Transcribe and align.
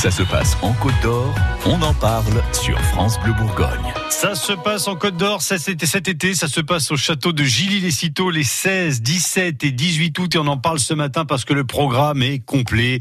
Ça 0.00 0.10
se 0.10 0.22
passe 0.22 0.56
en 0.62 0.72
Côte 0.72 0.94
d'Or, 1.02 1.34
on 1.66 1.82
en 1.82 1.92
parle 1.92 2.42
sur 2.54 2.80
France 2.80 3.20
Bleu 3.20 3.34
Bourgogne. 3.34 3.92
Ça 4.08 4.34
se 4.34 4.54
passe 4.54 4.88
en 4.88 4.96
Côte 4.96 5.18
d'Or, 5.18 5.42
ça 5.42 5.58
c'était 5.58 5.84
cet 5.84 6.08
été, 6.08 6.34
ça 6.34 6.48
se 6.48 6.62
passe 6.62 6.90
au 6.90 6.96
château 6.96 7.34
de 7.34 7.44
Gilly-les-Citeaux 7.44 8.30
les 8.30 8.42
16, 8.42 9.02
17 9.02 9.62
et 9.62 9.72
18 9.72 10.18
août 10.18 10.34
et 10.34 10.38
on 10.38 10.46
en 10.46 10.56
parle 10.56 10.78
ce 10.78 10.94
matin 10.94 11.26
parce 11.26 11.44
que 11.44 11.52
le 11.52 11.64
programme 11.64 12.22
est 12.22 12.38
complet. 12.38 13.00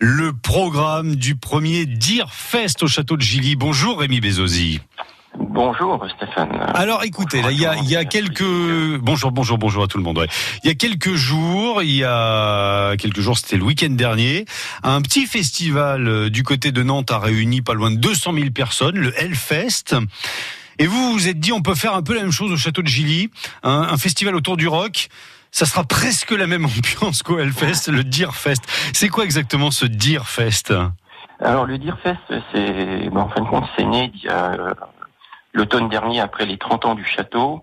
Le 0.00 0.32
programme 0.32 1.14
du 1.14 1.36
premier 1.36 1.86
Deer 1.86 2.26
Fest 2.32 2.82
au 2.82 2.88
château 2.88 3.16
de 3.16 3.22
Gilly. 3.22 3.54
Bonjour 3.54 4.00
Rémi 4.00 4.18
Bezosi. 4.18 4.80
Bonjour 5.38 6.06
Stéphane. 6.16 6.50
Alors 6.74 7.04
écoutez, 7.04 7.40
là, 7.40 7.50
il 7.50 7.58
y 7.58 7.66
a, 7.66 7.76
il 7.76 7.88
y 7.88 7.96
a 7.96 8.04
quelques 8.04 8.42
bonjour 9.00 9.32
bonjour 9.32 9.56
bonjour 9.56 9.82
à 9.84 9.86
tout 9.86 9.96
le 9.96 10.04
monde. 10.04 10.18
ouais. 10.18 10.28
Il 10.62 10.68
y 10.68 10.70
a 10.70 10.74
quelques 10.74 11.14
jours, 11.14 11.82
il 11.82 11.96
y 11.96 12.04
a 12.04 12.94
quelques 12.98 13.20
jours, 13.20 13.38
c'était 13.38 13.56
le 13.56 13.64
week-end 13.64 13.90
dernier, 13.90 14.44
un 14.82 15.00
petit 15.00 15.26
festival 15.26 16.06
euh, 16.06 16.28
du 16.30 16.42
côté 16.42 16.70
de 16.70 16.82
Nantes 16.82 17.10
a 17.10 17.18
réuni 17.18 17.62
pas 17.62 17.72
loin 17.74 17.90
de 17.90 17.96
200 17.96 18.34
000 18.34 18.50
personnes, 18.50 18.96
le 18.96 19.18
Hellfest. 19.18 19.96
Et 20.78 20.86
vous 20.86 21.12
vous 21.12 21.28
êtes 21.28 21.38
dit, 21.40 21.52
on 21.52 21.62
peut 21.62 21.74
faire 21.74 21.94
un 21.94 22.02
peu 22.02 22.14
la 22.14 22.22
même 22.22 22.30
chose 22.32 22.52
au 22.52 22.56
château 22.56 22.82
de 22.82 22.88
Gilly, 22.88 23.30
un, 23.62 23.88
un 23.90 23.96
festival 23.96 24.34
autour 24.34 24.56
du 24.56 24.68
rock. 24.68 25.08
Ça 25.50 25.64
sera 25.66 25.84
presque 25.84 26.30
la 26.32 26.46
même 26.46 26.64
ambiance 27.00 27.22
qu'au 27.22 27.38
Hellfest, 27.38 27.90
le 27.90 28.04
Deer 28.04 28.34
Fest. 28.34 28.62
C'est 28.92 29.08
quoi 29.08 29.24
exactement 29.24 29.70
ce 29.70 29.86
Deer 29.86 30.26
Fest? 30.26 30.74
Alors 31.40 31.66
le 31.66 31.76
Deerfest, 31.78 32.18
c'est 32.54 33.08
bon, 33.10 33.22
en 33.22 33.28
fin 33.28 33.40
de 33.40 33.48
compte, 33.48 33.64
c'est 33.76 33.84
né 33.84 34.12
il 34.14 34.22
y 34.22 34.28
a, 34.28 34.52
euh, 34.52 34.74
l'automne 35.52 35.88
dernier 35.88 36.20
après 36.20 36.46
les 36.46 36.58
30 36.58 36.84
ans 36.86 36.94
du 36.94 37.04
château. 37.04 37.62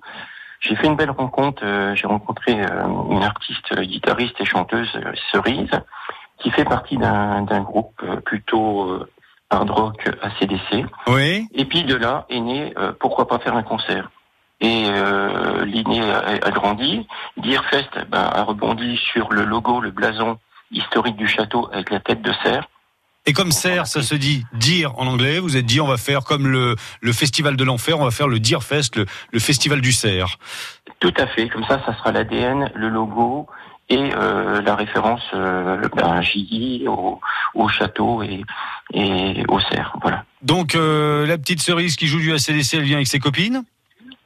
J'ai 0.61 0.75
fait 0.75 0.87
une 0.87 0.95
belle 0.95 1.11
rencontre. 1.11 1.63
euh, 1.65 1.95
J'ai 1.95 2.07
rencontré 2.07 2.61
euh, 2.61 2.83
une 3.11 3.23
artiste, 3.23 3.73
guitariste 3.79 4.35
et 4.39 4.45
chanteuse, 4.45 4.89
euh, 4.95 5.13
Cerise, 5.31 5.71
qui 6.39 6.51
fait 6.51 6.65
partie 6.65 6.97
d'un 6.97 7.61
groupe 7.61 8.01
plutôt 8.25 8.83
euh, 8.89 9.09
hard 9.49 9.69
rock 9.69 10.09
ACDC. 10.21 10.85
Oui. 11.07 11.47
Et 11.53 11.65
puis 11.65 11.83
de 11.83 11.95
là 11.95 12.25
est 12.29 12.39
né 12.39 12.73
euh, 12.77 12.91
pourquoi 12.99 13.27
pas 13.27 13.39
faire 13.39 13.55
un 13.55 13.63
concert. 13.63 14.09
Et 14.61 14.85
euh, 14.89 15.63
l'idée 15.65 16.01
a, 16.01 16.45
a 16.45 16.51
grandi. 16.51 17.07
Deerfest 17.37 17.89
ben, 18.09 18.19
a 18.33 18.43
rebondi 18.43 18.97
sur 18.97 19.31
le 19.31 19.43
logo, 19.45 19.79
le 19.79 19.91
blason 19.91 20.37
historique 20.71 21.15
du 21.15 21.27
château 21.27 21.69
avec 21.71 21.89
la 21.89 21.99
tête 22.01 22.21
de 22.21 22.31
cerf. 22.43 22.65
Et 23.29 23.33
comme 23.33 23.51
cerf, 23.51 23.85
ça 23.85 24.01
se 24.01 24.15
dit 24.15 24.43
dire 24.53 24.97
en 24.97 25.05
anglais, 25.05 25.37
vous 25.37 25.55
êtes 25.55 25.67
dit 25.67 25.79
on 25.79 25.85
va 25.85 25.97
faire 25.97 26.23
comme 26.23 26.47
le, 26.47 26.75
le 26.99 27.13
festival 27.13 27.55
de 27.55 27.63
l'enfer, 27.63 27.99
on 27.99 28.03
va 28.03 28.09
faire 28.09 28.27
le 28.27 28.39
Deer 28.39 28.63
Fest, 28.63 28.95
le, 28.95 29.05
le 29.31 29.39
festival 29.39 29.81
du 29.81 29.91
cerf. 29.91 30.39
Tout 30.99 31.13
à 31.15 31.27
fait. 31.27 31.47
Comme 31.47 31.63
ça, 31.65 31.79
ça 31.85 31.95
sera 31.95 32.11
l'ADN, 32.11 32.71
le 32.73 32.89
logo 32.89 33.45
et 33.87 34.09
euh, 34.15 34.63
la 34.63 34.73
référence 34.73 35.21
euh, 35.35 35.79
ben, 35.95 36.23
JI 36.23 36.85
au, 36.87 37.21
au 37.53 37.67
château 37.67 38.23
et, 38.23 38.41
et 38.95 39.43
au 39.47 39.59
cerf. 39.59 39.95
Voilà. 40.01 40.25
Donc 40.41 40.73
euh, 40.73 41.27
la 41.27 41.37
petite 41.37 41.61
cerise 41.61 41.97
qui 41.97 42.07
joue 42.07 42.17
du 42.17 42.33
ACDC, 42.33 42.73
elle 42.73 42.81
vient 42.81 42.97
avec 42.97 43.07
ses 43.07 43.19
copines? 43.19 43.61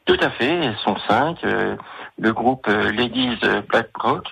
Tout 0.05 0.17
à 0.21 0.29
fait. 0.29 0.47
Elles 0.47 0.77
sont 0.81 0.95
cinq. 1.09 1.43
Euh, 1.43 1.75
le 2.17 2.31
groupe 2.31 2.67
Ladies 2.67 3.35
Black 3.67 3.89
Rock 3.99 4.27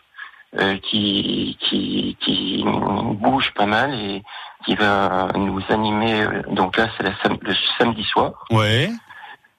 qui, 0.83 1.57
qui 1.61 2.17
qui 2.19 2.63
bouge 2.63 3.53
pas 3.55 3.65
mal 3.65 3.93
et 3.93 4.21
qui 4.65 4.75
va 4.75 5.27
nous 5.35 5.61
animer. 5.69 6.21
euh, 6.21 6.41
Donc 6.51 6.77
là, 6.77 6.87
c'est 6.97 7.05
sam- 7.23 7.37
le 7.41 7.53
samedi 7.77 8.03
soir. 8.03 8.45
Ouais. 8.51 8.89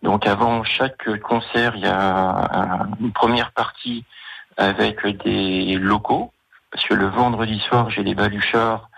Donc 0.03 0.27
avant 0.27 0.64
chaque 0.64 1.20
concert, 1.20 1.75
il 1.77 1.83
y 1.83 1.86
a 1.86 2.00
un- 2.00 2.89
une 3.00 3.12
première 3.12 3.53
partie 3.53 4.05
avec 4.56 5.06
des 5.25 5.77
locaux. 5.77 6.33
Parce 6.70 6.84
que 6.86 6.94
le 6.94 7.06
vendredi 7.06 7.61
soir, 7.69 7.91
j'ai 7.91 8.03
les 8.03 8.14
baluchards, 8.14 8.89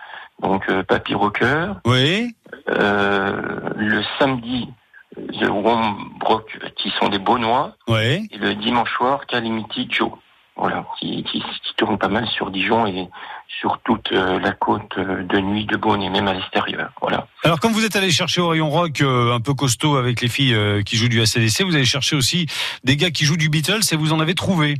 donc 0.41 0.63
euh, 0.69 0.81
Papy 0.83 1.13
Rocker. 1.13 1.73
Oui. 1.85 2.35
Euh, 2.69 3.69
le 3.75 4.01
samedi, 4.17 4.69
The 5.15 5.49
Wombrock, 5.49 6.57
qui 6.77 6.89
sont 6.99 7.09
des 7.09 7.19
Beaunois. 7.19 7.75
Et 8.33 8.37
le 8.37 8.55
dimanche 8.55 8.93
soir, 8.95 9.25
Calamity 9.27 9.87
Joe. 9.91 10.11
Voilà, 10.57 10.85
qui, 10.99 11.21
qui, 11.23 11.41
qui 11.41 11.75
tourne 11.75 11.97
pas 11.97 12.07
mal 12.07 12.25
sur 12.29 12.49
Dijon 12.49 12.87
et 12.87 13.09
sur 13.59 13.77
toute 13.83 14.11
euh, 14.13 14.39
la 14.39 14.53
côte 14.53 14.97
euh, 14.97 15.21
de 15.23 15.39
nuit 15.39 15.65
de 15.65 15.75
Beaune 15.75 16.01
et 16.01 16.09
même 16.09 16.29
à 16.29 16.33
l'extérieur. 16.33 16.91
Voilà. 17.01 17.27
Alors 17.43 17.59
comme 17.59 17.73
vous 17.73 17.83
êtes 17.85 17.97
allé 17.97 18.09
chercher 18.09 18.39
au 18.39 18.47
rayon 18.47 18.69
rock 18.69 19.01
euh, 19.01 19.33
un 19.35 19.41
peu 19.41 19.53
costaud 19.53 19.97
avec 19.97 20.21
les 20.21 20.29
filles 20.29 20.55
qui 20.85 20.95
jouent 20.95 21.09
du 21.09 21.19
ACDC, 21.21 21.63
vous 21.63 21.75
avez 21.75 21.83
cherché 21.83 22.15
aussi 22.15 22.47
des 22.85 22.95
gars 22.95 23.11
qui 23.11 23.25
jouent 23.25 23.35
du 23.35 23.49
Beatles 23.49 23.81
et 23.91 23.95
vous 23.97 24.13
en 24.13 24.19
avez 24.21 24.33
trouvé. 24.33 24.75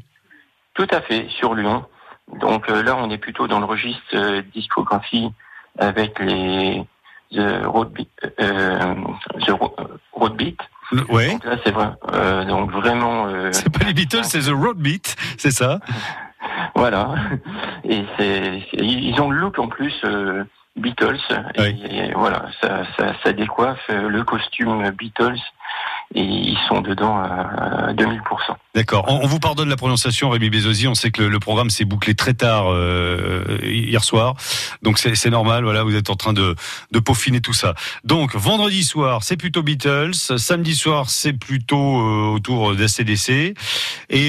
Tout 0.75 0.87
à 0.91 1.01
fait, 1.01 1.27
sur 1.37 1.53
Lyon. 1.55 1.83
Donc 2.39 2.69
là, 2.69 2.95
on 2.97 3.09
est 3.09 3.17
plutôt 3.17 3.47
dans 3.47 3.59
le 3.59 3.65
registre 3.65 4.41
discographie 4.53 5.29
avec 5.77 6.19
les 6.19 6.83
The 7.33 7.65
Road 7.65 7.91
Beat. 7.91 8.09
The 8.37 9.49
Ro- 9.51 9.75
Road 10.13 10.35
Beat. 10.37 10.59
Ouais. 11.09 11.31
Donc 11.31 11.45
là, 11.45 11.57
c'est 11.63 11.71
vrai. 11.71 12.45
donc 12.45 12.71
vraiment. 12.71 13.27
C'est 13.51 13.69
pas 13.75 13.85
les 13.85 13.93
Beatles, 13.93 14.23
c'est 14.23 14.41
The 14.41 14.53
Road 14.53 14.77
Beat, 14.77 15.15
c'est 15.37 15.51
ça 15.51 15.79
Voilà. 16.75 17.15
Et 17.83 18.03
c'est, 18.17 18.63
ils 18.73 19.19
ont 19.21 19.29
le 19.29 19.39
look 19.39 19.59
en 19.59 19.67
plus 19.67 19.93
euh, 20.03 20.43
Beatles. 20.75 21.19
Oui. 21.57 21.83
et 21.89 22.11
voilà, 22.13 22.47
ça, 22.61 22.83
ça, 22.97 23.13
ça 23.23 23.33
décoiffe 23.33 23.85
euh, 23.89 24.09
le 24.09 24.23
costume 24.23 24.89
Beatles 24.91 25.39
et 26.13 26.21
ils 26.21 26.57
sont 26.67 26.81
dedans 26.81 27.17
à, 27.17 27.89
à 27.89 27.93
2000%. 27.93 28.19
D'accord. 28.75 29.05
On, 29.07 29.25
vous 29.25 29.39
pardonne 29.39 29.69
la 29.69 29.77
prononciation, 29.77 30.29
Rémi 30.29 30.49
Bezosi. 30.49 30.87
On 30.87 30.95
sait 30.95 31.09
que 31.09 31.21
le, 31.21 31.39
programme 31.39 31.69
s'est 31.69 31.85
bouclé 31.85 32.13
très 32.13 32.33
tard 32.33 32.65
euh, 32.67 33.57
hier 33.63 34.03
soir, 34.03 34.35
donc 34.81 34.97
c'est 34.99 35.29
normal. 35.29 35.63
Voilà, 35.63 35.83
vous 35.83 35.95
êtes 35.95 36.09
en 36.09 36.15
train 36.15 36.33
de, 36.33 36.55
peaufiner 37.03 37.41
tout 37.41 37.53
ça. 37.53 37.73
Donc 38.03 38.35
vendredi 38.35 38.83
soir, 38.83 39.23
c'est 39.23 39.37
plutôt 39.37 39.63
Beatles. 39.63 40.13
Samedi 40.13 40.75
soir, 40.75 41.09
c'est 41.09 41.33
plutôt 41.33 41.99
euh, 41.99 42.33
autour 42.33 42.75
d'ACDC. 42.75 43.29
Et, 43.29 43.55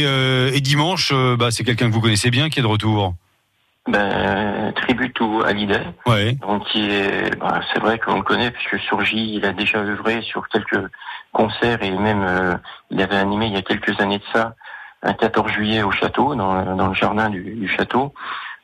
euh, 0.05 0.51
et 0.53 0.61
dimanche, 0.61 1.11
euh, 1.13 1.37
bah, 1.37 1.51
c'est 1.51 1.65
quelqu'un 1.65 1.89
que 1.89 1.95
vous 1.95 2.01
connaissez 2.01 2.31
bien 2.31 2.49
qui 2.49 2.61
est 2.61 2.63
de 2.63 2.69
retour. 2.69 3.15
Ben, 3.89 4.73
tribute 4.75 5.21
au 5.21 5.45
Hallyday. 5.45 5.83
Ouais. 6.07 6.33
Donc 6.33 6.65
bah, 7.39 7.61
c'est 7.73 7.81
vrai 7.81 7.99
qu'on 7.99 8.17
le 8.17 8.23
connaît 8.23 8.51
puisque 8.51 8.81
sur 8.81 9.05
J, 9.05 9.35
il 9.37 9.45
a 9.45 9.53
déjà 9.53 9.79
œuvré 9.79 10.23
sur 10.23 10.49
quelques 10.49 10.91
concerts 11.33 11.83
et 11.83 11.91
même 11.91 12.23
euh, 12.23 12.57
il 12.91 13.01
avait 13.01 13.17
animé 13.17 13.47
il 13.47 13.53
y 13.53 13.57
a 13.57 13.63
quelques 13.63 14.01
années 14.01 14.19
de 14.19 14.25
ça 14.33 14.55
un 15.03 15.13
14 15.13 15.53
juillet 15.53 15.83
au 15.83 15.93
château, 15.93 16.35
dans, 16.35 16.75
dans 16.75 16.89
le 16.89 16.95
jardin 16.95 17.31
du, 17.31 17.43
du 17.43 17.69
château. 17.69 18.13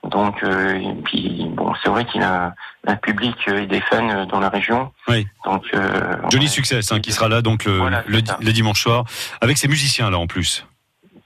Donc 0.05 0.43
euh, 0.43 0.75
et 0.75 0.94
puis 1.05 1.47
bon, 1.50 1.72
c'est 1.82 1.88
vrai 1.88 2.05
qu'il 2.05 2.22
a 2.22 2.55
un, 2.87 2.97
public 2.97 3.37
et 3.47 3.66
des 3.66 3.81
fans 3.82 4.09
euh, 4.09 4.27
dans 4.27 4.41
la 4.41 4.49
région. 4.49 4.91
Oui. 5.06 5.27
Donc 5.44 5.62
euh, 5.75 6.16
ouais, 6.32 6.47
Success 6.49 6.91
hein, 6.91 7.00
qui 7.00 7.12
sera 7.12 7.28
là 7.28 7.41
donc 7.41 7.65
le, 7.65 7.78
Voilà, 7.78 8.03
le, 8.09 8.21
dimanche 8.53 8.82
soir 8.82 9.05
avec 9.41 9.59
ses 9.59 9.69
musiciens 9.69 10.11
là 10.11 10.19
en 10.19 10.27
plus. 10.27 10.66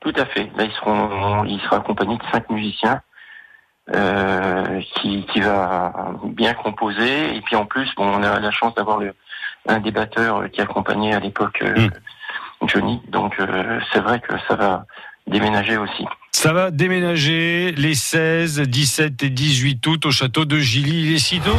Tout 0.00 0.12
à 0.16 0.26
fait. 0.26 0.50
Là, 0.56 0.64
ils 0.64 0.72
seront, 0.72 1.44
il 1.44 1.58
sera 1.62 1.76
accompagné 1.76 2.16
de 2.18 2.22
cinq 2.30 2.48
musiciens 2.50 3.00
euh, 3.94 4.80
qui, 4.94 5.24
qui 5.32 5.40
va 5.40 5.92
bien 6.24 6.54
composer. 6.54 7.36
Et 7.36 7.40
puis 7.42 7.56
en 7.56 7.66
plus, 7.66 7.88
bon, 7.96 8.06
on 8.06 8.22
a 8.22 8.40
la 8.40 8.50
chance 8.50 8.74
d'avoir 8.74 9.00
un 9.68 9.78
des 9.80 9.90
batteurs 9.92 10.50
qui 10.50 10.60
accompagnait 10.60 11.14
à 11.14 11.20
l'époque 11.20 11.62
euh, 11.62 11.88
Johnny. 12.66 13.00
Donc 13.08 13.38
euh, 13.38 13.78
c'est 13.92 14.00
vrai 14.00 14.20
que 14.20 14.34
ça 14.48 14.56
va 14.56 14.86
déménager 15.26 15.76
aussi. 15.76 16.04
Ça 16.32 16.52
va 16.52 16.70
déménager 16.70 17.72
les 17.72 17.94
16, 17.94 18.60
17 18.60 19.22
et 19.22 19.30
18 19.30 19.86
août 19.86 20.06
au 20.06 20.10
château 20.10 20.44
de 20.44 20.58
Gilly-les-Citeaux. 20.58 21.50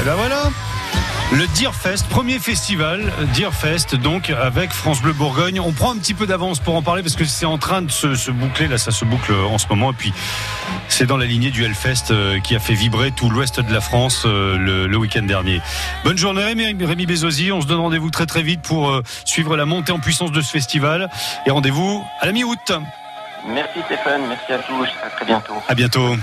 Et 0.00 0.04
ben 0.04 0.14
voilà 0.14 0.50
le 1.32 1.46
Deerfest, 1.58 2.08
premier 2.08 2.38
festival 2.38 3.12
Deerfest, 3.36 3.94
donc 3.94 4.30
avec 4.30 4.72
France 4.72 5.00
Bleu 5.00 5.12
Bourgogne. 5.12 5.60
On 5.60 5.72
prend 5.72 5.92
un 5.92 5.96
petit 5.96 6.14
peu 6.14 6.26
d'avance 6.26 6.58
pour 6.58 6.74
en 6.74 6.82
parler 6.82 7.02
parce 7.02 7.14
que 7.14 7.24
c'est 7.24 7.46
en 7.46 7.58
train 7.58 7.82
de 7.82 7.90
se, 7.90 8.14
se 8.14 8.30
boucler, 8.30 8.66
là 8.66 8.78
ça 8.78 8.90
se 8.90 9.04
boucle 9.04 9.32
en 9.32 9.58
ce 9.58 9.66
moment. 9.68 9.92
Et 9.92 9.94
puis 9.94 10.12
c'est 10.88 11.06
dans 11.06 11.16
la 11.16 11.26
lignée 11.26 11.50
du 11.50 11.64
Hellfest 11.64 12.10
euh, 12.10 12.40
qui 12.40 12.56
a 12.56 12.58
fait 12.58 12.74
vibrer 12.74 13.12
tout 13.12 13.30
l'ouest 13.30 13.60
de 13.60 13.72
la 13.72 13.80
France 13.80 14.24
euh, 14.26 14.58
le, 14.58 14.86
le 14.88 14.96
week-end 14.96 15.22
dernier. 15.22 15.60
Bonne 16.04 16.18
journée 16.18 16.42
Rémi, 16.42 16.84
Rémi 16.84 17.06
Bezosi, 17.06 17.52
on 17.52 17.60
se 17.60 17.66
donne 17.66 17.80
rendez-vous 17.80 18.10
très 18.10 18.26
très 18.26 18.42
vite 18.42 18.62
pour 18.62 18.90
euh, 18.90 19.02
suivre 19.24 19.56
la 19.56 19.66
montée 19.66 19.92
en 19.92 20.00
puissance 20.00 20.32
de 20.32 20.40
ce 20.40 20.50
festival. 20.50 21.08
Et 21.46 21.50
rendez-vous 21.50 22.04
à 22.20 22.26
la 22.26 22.32
mi-août. 22.32 22.72
Merci 23.46 23.80
Stéphane, 23.86 24.22
merci 24.28 24.52
à 24.52 24.58
tous, 24.58 24.88
à 25.04 25.10
très 25.10 25.24
bientôt. 25.24 25.54
À 25.68 25.74
bientôt. 25.74 26.16